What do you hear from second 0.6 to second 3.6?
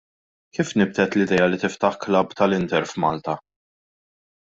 nibtet l-idea li tiftaħ klabb tal-Inter f'Malta?